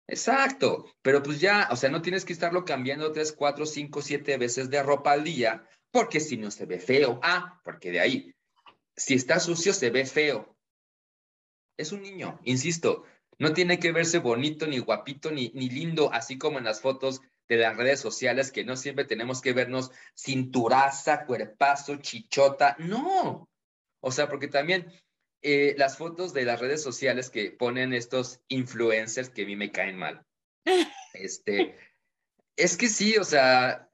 [0.06, 4.38] Exacto, pero pues ya, o sea, no tienes que estarlo cambiando tres, cuatro, cinco, siete
[4.38, 7.20] veces de ropa al día, porque si no se ve feo.
[7.22, 8.34] Ah, porque de ahí,
[8.96, 10.56] si está sucio, se ve feo.
[11.76, 13.04] Es un niño, insisto,
[13.38, 17.22] no tiene que verse bonito, ni guapito, ni, ni lindo, así como en las fotos
[17.48, 22.76] de las redes sociales, que no siempre tenemos que vernos cinturaza, cuerpazo, chichota.
[22.78, 23.48] No.
[24.00, 24.92] O sea, porque también
[25.42, 29.72] eh, las fotos de las redes sociales que ponen estos influencers que a mí me
[29.72, 30.24] caen mal.
[31.12, 31.76] Este,
[32.54, 33.90] es que sí, o sea,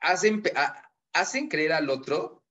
[0.00, 0.42] hacen,
[1.20, 2.42] hacen creer al otro.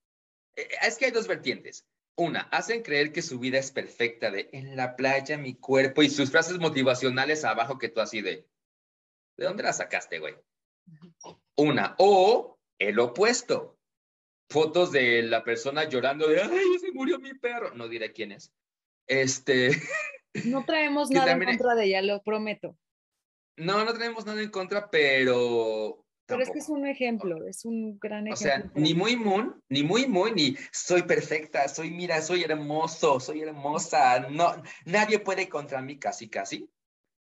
[0.56, 1.86] Eh, es que hay dos vertientes.
[2.16, 6.10] Una, hacen creer que su vida es perfecta, de en la playa, mi cuerpo, y
[6.10, 8.48] sus frases motivacionales abajo que tú así de,
[9.36, 10.34] ¿de dónde la sacaste, güey?
[11.56, 13.78] Una, o el opuesto,
[14.50, 18.52] fotos de la persona llorando de, ay, se murió mi perro, no diré quién es.
[19.06, 19.70] Este...
[20.44, 22.76] No traemos nada en contra de ella, lo prometo.
[23.56, 27.98] No, no tenemos nada en contra, pero pero es que es un ejemplo, es un
[27.98, 28.34] gran ejemplo.
[28.34, 33.18] O sea, ni muy moon, ni muy muy, ni soy perfecta, soy, mira, soy hermoso,
[33.18, 36.70] soy hermosa, no, nadie puede contra mí casi, casi.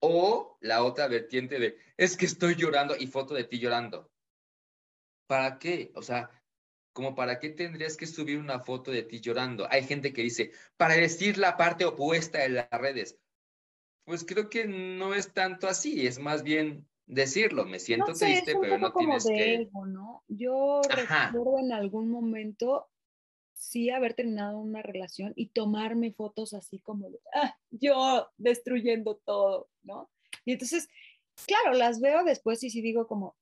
[0.01, 4.11] O la otra vertiente de, es que estoy llorando y foto de ti llorando.
[5.29, 5.93] ¿Para qué?
[5.95, 6.31] O sea,
[6.93, 9.69] como para qué tendrías que subir una foto de ti llorando.
[9.71, 13.19] Hay gente que dice, para decir la parte opuesta de las redes.
[14.05, 18.79] Pues creo que no es tanto así, es más bien decirlo, me siento triste, pero
[18.79, 19.69] no tienes que...
[19.73, 20.23] ¿no?
[20.29, 22.89] Yo recuerdo en algún momento
[23.53, 30.09] sí haber terminado una relación y tomarme fotos así como ah, yo destruyendo todo, ¿no?
[30.45, 30.89] Y entonces,
[31.47, 33.37] claro, las veo después y sí digo como,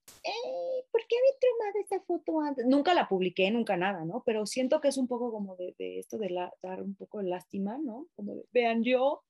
[0.91, 2.67] ¿por qué había tomado esta foto antes?
[2.67, 4.23] Nunca la publiqué, nunca nada, ¿no?
[4.25, 7.79] Pero siento que es un poco como de, esto de dar un poco de lástima,
[7.79, 8.09] ¿no?
[8.17, 9.23] Como de, vean, yo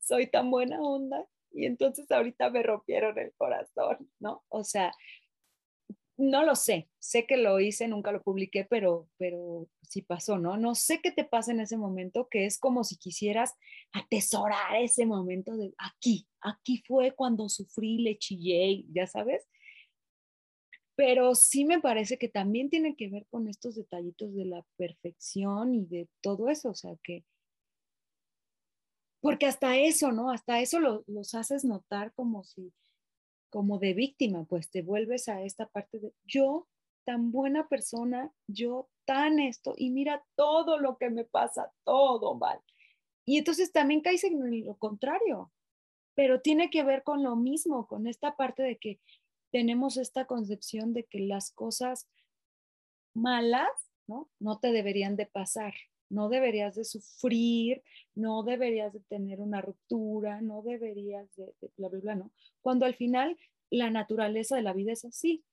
[0.00, 4.44] soy tan buena onda y entonces ahorita me rompieron el corazón, ¿no?
[4.48, 4.92] O sea,
[6.18, 10.56] no lo sé, sé que lo hice, nunca lo publiqué, pero, pero sí pasó, ¿no?
[10.56, 13.54] No sé qué te pasa en ese momento, que es como si quisieras
[13.92, 19.46] atesorar ese momento de aquí, aquí fue cuando sufrí, le chillé, ya sabes.
[20.94, 25.74] Pero sí me parece que también tiene que ver con estos detallitos de la perfección
[25.74, 27.24] y de todo eso, o sea, que,
[29.26, 30.30] porque hasta eso, ¿no?
[30.30, 32.72] Hasta eso los haces notar como si,
[33.50, 36.68] como de víctima, pues te vuelves a esta parte de yo
[37.04, 42.60] tan buena persona, yo tan esto, y mira todo lo que me pasa, todo mal.
[43.24, 45.52] Y entonces también caes en lo contrario,
[46.14, 49.00] pero tiene que ver con lo mismo, con esta parte de que
[49.50, 52.08] tenemos esta concepción de que las cosas
[53.12, 53.70] malas,
[54.06, 54.30] ¿no?
[54.38, 55.74] No te deberían de pasar
[56.08, 57.82] no deberías de sufrir,
[58.14, 62.32] no deberías de tener una ruptura, no deberías de, bla, bla, bla, ¿no?
[62.60, 63.36] Cuando al final
[63.70, 65.44] la naturaleza de la vida es así.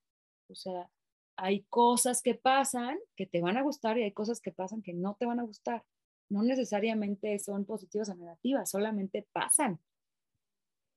[0.47, 0.89] O sea,
[1.35, 4.93] hay cosas que pasan que te van a gustar y hay cosas que pasan que
[4.93, 5.83] no te van a gustar.
[6.29, 9.79] No necesariamente son positivas o negativas, solamente pasan.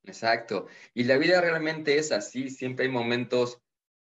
[0.04, 0.66] Exacto.
[0.94, 3.60] Y la vida realmente es así, siempre hay momentos,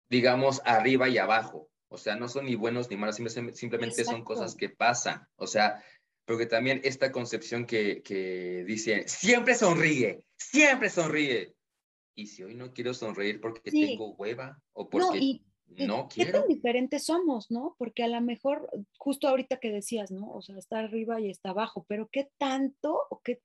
[0.10, 1.70] digamos, arriba y abajo.
[1.90, 5.28] O sea, no son ni buenos ni malos, simplemente son cosas que pasan.
[5.36, 5.82] O sea,
[6.26, 11.56] porque también esta concepción que, que dice, siempre sonríe, siempre sonríe.
[12.16, 16.32] Y si hoy no quiero sonreír porque tengo hueva o porque no, quiero.
[16.32, 17.76] Qué tan diferentes somos, ¿no?
[17.78, 20.32] Porque a lo mejor, justo ahorita que decías, ¿no?
[20.32, 23.40] O sea, está arriba y está abajo, pero ¿qué tanto o qué?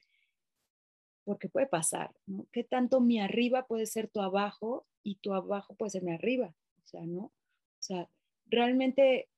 [1.24, 2.46] Porque puede pasar, ¿no?
[2.50, 6.54] ¿Qué tanto mi arriba puede ser tu abajo y tu abajo puede ser mi arriba?
[6.82, 7.24] O sea, ¿no?
[7.24, 7.32] O
[7.78, 8.08] sea,
[8.52, 9.28] realmente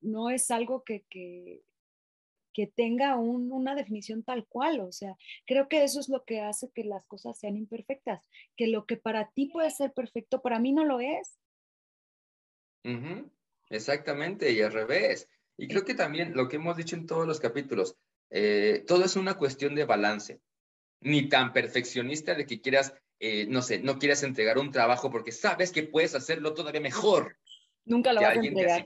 [0.00, 1.62] no es algo que, que,
[2.74, 4.80] tenga una definición tal cual.
[4.80, 8.66] O sea, creo que eso es lo que hace que las cosas sean imperfectas, que
[8.66, 11.38] lo que para ti puede ser perfecto, para mí no lo es.
[13.70, 15.28] Exactamente, y al revés.
[15.56, 17.96] Y creo que también lo que hemos dicho en todos los capítulos,
[18.30, 20.40] eh, todo es una cuestión de balance.
[21.00, 25.32] Ni tan perfeccionista de que quieras, eh, no sé, no quieras entregar un trabajo porque
[25.32, 27.38] sabes que puedes hacerlo todavía mejor.
[27.84, 28.84] Nunca lo vas a entregar.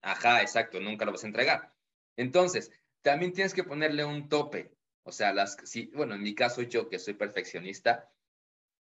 [0.00, 1.74] Ajá, exacto, nunca lo vas a entregar.
[2.16, 2.70] Entonces,
[3.02, 4.72] también tienes que ponerle un tope.
[5.02, 8.10] O sea, las, sí, bueno, en mi caso yo que soy perfeccionista,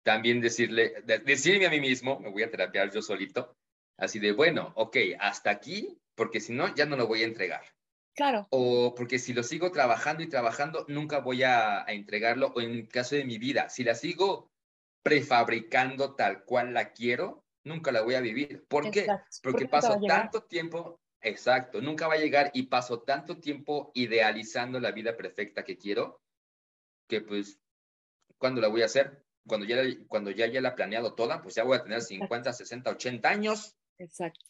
[0.02, 3.56] también decirle, decirme a mí mismo, me voy a terapiar yo solito,
[3.96, 7.62] así de, bueno, ok, hasta aquí, porque si no, ya no lo voy a entregar.
[8.18, 8.48] Claro.
[8.50, 12.52] O porque si lo sigo trabajando y trabajando, nunca voy a, entregarlo.
[12.56, 14.50] O en el caso de mi vida, si la sigo
[15.04, 18.66] prefabricando tal cual la quiero, nunca la voy a vivir.
[18.66, 19.06] ¿Por qué?
[19.42, 24.90] Porque paso tanto tiempo, exacto, nunca va a llegar y paso tanto tiempo idealizando la
[24.90, 26.20] vida perfecta que quiero,
[27.06, 27.60] que pues,
[28.38, 29.24] ¿cuándo la voy a hacer?
[29.46, 32.90] Cuando ya, cuando ya haya la planeado toda, pues ya voy a tener 50, 60,
[32.90, 33.76] 80 años.
[33.98, 34.44] Exacto.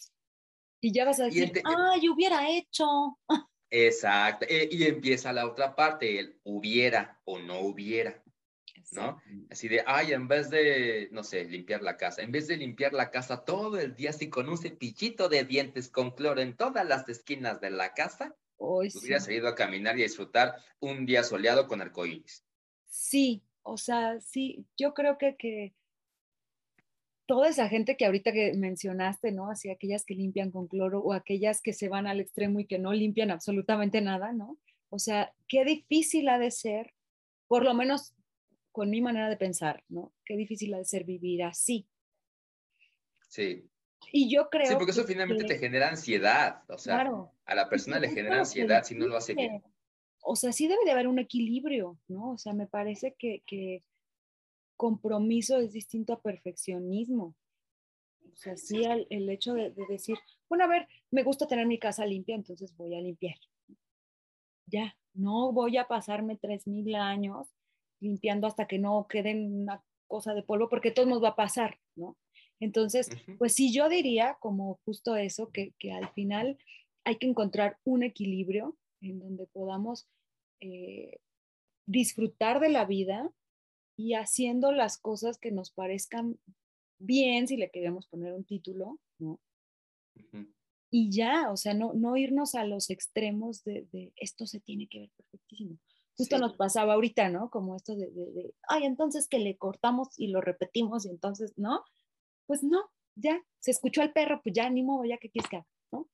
[0.81, 3.18] Y ya vas a decir, ay, hubiera hecho.
[3.70, 4.46] Exacto.
[4.48, 8.22] Eh, y empieza la otra parte, el hubiera o no hubiera.
[8.92, 9.20] ¿No?
[9.51, 12.94] Así de, ay, en vez de, no sé, limpiar la casa, en vez de limpiar
[12.94, 16.87] la casa todo el día así con un cepillito de dientes con cloro en todas
[16.87, 21.66] las esquinas de la casa, hubiera salido a caminar y a disfrutar un día soleado
[21.66, 22.44] con arcoíris.
[22.87, 25.74] Sí, o sea, sí, yo creo que, que
[27.27, 29.51] toda esa gente que ahorita que mencionaste, ¿no?
[29.51, 32.79] Así aquellas que limpian con cloro o aquellas que se van al extremo y que
[32.79, 34.59] no limpian absolutamente nada, ¿no?
[34.88, 36.94] O sea, qué difícil ha de ser,
[37.46, 38.14] por lo menos
[38.72, 40.12] con mi manera de pensar, ¿no?
[40.24, 41.88] Qué difícil ha de ser vivir así.
[43.28, 43.68] Sí.
[44.12, 44.66] Y yo creo.
[44.66, 46.62] Sí, porque eso finalmente te genera ansiedad.
[46.68, 47.11] O sea,
[47.44, 49.62] a la persona le genera ansiedad si no lo hace bien.
[50.20, 52.33] O sea, sí debe de haber un equilibrio, ¿no?
[52.33, 53.83] O sea, me parece que, que
[54.76, 57.35] compromiso es distinto a perfeccionismo.
[58.33, 60.16] O sea, sí el, hecho de, decir,
[60.48, 63.37] bueno, a ver, me gusta tener mi casa limpia, entonces voy a limpiar.
[64.66, 67.48] Ya, no voy a pasarme tres mil años
[68.00, 71.78] limpiando hasta que no quede una cosa de polvo, porque todo nos va a pasar,
[71.96, 72.16] ¿no?
[72.61, 73.08] Entonces,
[73.38, 76.58] pues sí, yo diría como justo eso, que, al final
[77.04, 80.08] hay que encontrar un equilibrio en donde podamos
[80.61, 81.18] eh,
[81.87, 83.30] disfrutar de la vida,
[83.98, 86.38] y haciendo las cosas que nos parezcan
[87.00, 89.40] bien, si le queremos poner un título, ¿no?
[90.90, 95.00] Y ya, o sea, no, no irnos a los extremos de, esto se tiene que
[95.00, 95.78] ver perfectísimo.
[96.18, 97.48] Justo nos pasaba ahorita, ¿no?
[97.48, 101.85] Como esto de, de, ay, entonces que le cortamos y lo repetimos y entonces, ¿no?
[102.46, 105.40] Pues no, ya, se escuchó al perro, pues ya, ni modo, ya que que
[105.92, 106.09] ¿no?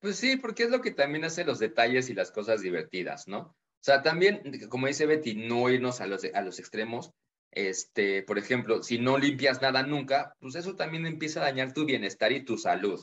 [0.00, 3.38] Pues sí, porque es lo que también hace los detalles y las cosas divertidas, ¿no?
[3.38, 7.12] O sea, también, como dice Betty, no irnos a los, a los extremos.
[7.50, 11.86] Este, por ejemplo, si no limpias nada nunca, pues eso también empieza a dañar tu
[11.86, 13.00] bienestar y tu salud,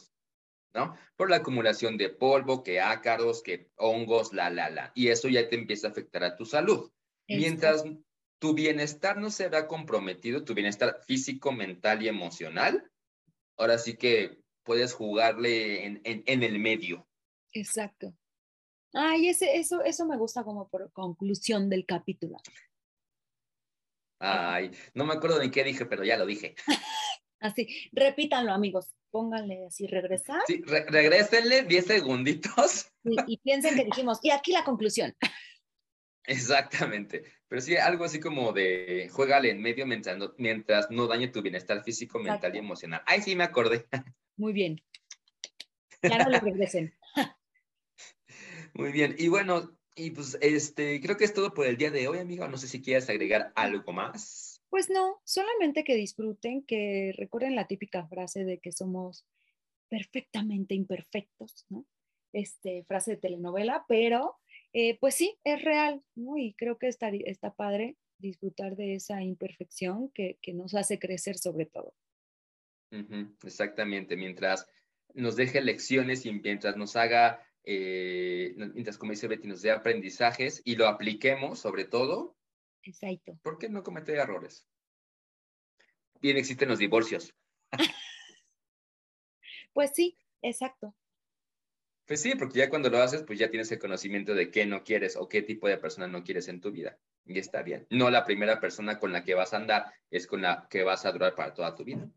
[0.75, 0.95] ¿no?
[1.15, 4.91] Por la acumulación de polvo, que ácaros, que hongos, la, la, la.
[4.93, 6.91] Y eso ya te empieza a afectar a tu salud.
[7.27, 7.83] Mientras
[8.39, 12.91] tu bienestar no se vea comprometido, tu bienestar físico, mental y emocional,
[13.57, 17.07] ahora sí que puedes jugarle en, en, en el medio.
[17.53, 18.13] Exacto.
[18.93, 22.37] Ay, ese, eso, eso me gusta como por conclusión del capítulo.
[24.19, 26.55] Ay, no me acuerdo ni qué dije, pero ya lo dije.
[27.39, 28.93] así, repítanlo, amigos.
[29.15, 30.41] Pónganle así, regresar.
[30.45, 32.91] Sí, regrésenle 10 segunditos.
[33.27, 35.15] y piensen que dijimos, y aquí la conclusión.
[36.25, 37.23] Exactamente.
[37.47, 41.41] Pero sí, algo así como de juégale en medio mientras no, mientras no dañe tu
[41.41, 43.03] bienestar físico, mental y emocional.
[43.05, 43.85] Ay, sí, me acordé.
[44.35, 44.81] Muy bien.
[46.01, 46.93] Ya no le regresen.
[48.73, 49.15] Muy bien.
[49.17, 52.49] Y bueno, y pues este, creo que es todo por el día de hoy, amiga.
[52.49, 54.44] No sé si quieres agregar algo más.
[54.75, 59.25] Pues no, solamente que disfruten, que recuerden la típica frase de que somos
[59.87, 61.85] perfectamente imperfectos, ¿no?
[62.33, 64.35] Este, frase de telenovela, pero
[64.73, 66.35] eh, pues sí, es real, ¿no?
[66.35, 71.37] Y creo que está, está padre disfrutar de esa imperfección que, que nos hace crecer
[71.37, 71.93] sobre todo.
[73.45, 74.67] exactamente, mientras
[75.13, 80.61] nos deje lecciones y mientras nos haga eh, mientras, como dice Betty, nos dé aprendizajes
[80.65, 82.35] y lo apliquemos sobre todo.
[82.85, 83.37] Exacto.
[83.41, 84.65] ¿Por qué no cometer errores?
[86.21, 87.33] Bien existen los divorcios.
[89.73, 90.95] pues sí, exacto.
[92.05, 94.83] Pues sí, porque ya cuando lo haces, pues ya tienes el conocimiento de qué no
[94.83, 96.99] quieres o qué tipo de persona no quieres en tu vida.
[97.25, 97.87] Y está bien.
[97.89, 101.05] No la primera persona con la que vas a andar es con la que vas
[101.05, 102.07] a durar para toda tu vida.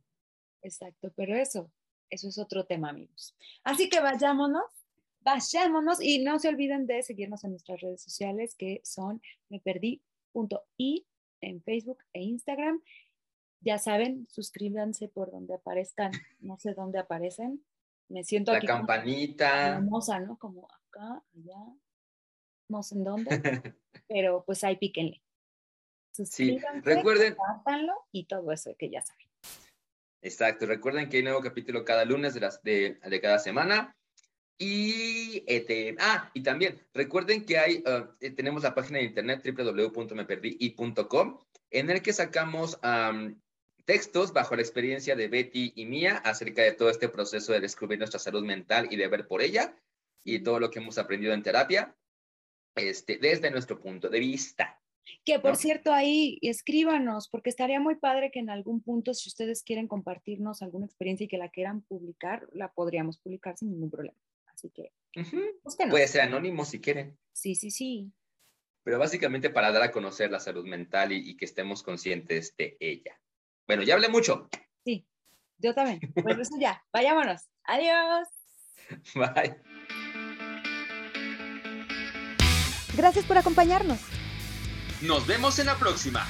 [0.60, 1.72] Exacto, pero eso,
[2.10, 3.34] eso es otro tema, amigos.
[3.64, 4.78] Así que vayámonos
[5.20, 9.60] vayámonos y no se olviden de seguirnos en nuestras redes sociales que son me
[10.33, 11.07] perdí.i
[11.41, 12.83] en Facebook e Instagram.
[13.61, 17.64] Ya saben, suscríbanse por donde aparezcan, no sé dónde aparecen.
[18.09, 19.76] Me siento La campanita.
[19.76, 20.39] Hermosa, ¿no?
[20.39, 21.76] Como acá, allá,
[22.68, 23.29] no sé en dónde,
[24.09, 25.22] pero pues ahí píquenle.
[26.14, 26.95] Suscríbanse, sí.
[26.97, 27.37] recuerden.
[28.12, 29.26] y todo eso que ya saben.
[30.22, 33.97] Exacto, recuerden que hay nuevo capítulo cada lunes de, las, de, de cada semana.
[34.59, 41.38] Y, este, ah, y también recuerden que hay, uh, tenemos la página de internet www.meperdii.com
[41.70, 43.40] en el que sacamos um,
[43.84, 47.98] textos bajo la experiencia de Betty y mía acerca de todo este proceso de descubrir
[47.98, 49.76] nuestra salud mental y de ver por ella
[50.24, 51.96] y todo lo que hemos aprendido en terapia
[52.74, 54.80] este, desde nuestro punto de vista.
[55.24, 59.62] Que por cierto, ahí escríbanos, porque estaría muy padre que en algún punto, si ustedes
[59.62, 64.18] quieren compartirnos alguna experiencia y que la quieran publicar, la podríamos publicar sin ningún problema.
[64.59, 64.92] Así que,
[65.88, 67.16] puede ser anónimo si quieren.
[67.32, 68.12] Sí, sí, sí.
[68.82, 72.76] Pero básicamente para dar a conocer la salud mental y, y que estemos conscientes de
[72.80, 73.20] ella.
[73.68, 74.48] Bueno, ya hablé mucho.
[74.84, 75.06] Sí,
[75.59, 76.00] yo también.
[76.14, 77.42] Pues eso ya, vayámonos.
[77.64, 78.28] Adiós.
[79.14, 79.56] Bye.
[82.96, 84.00] Gracias por acompañarnos.
[85.02, 86.26] Nos vemos en la próxima.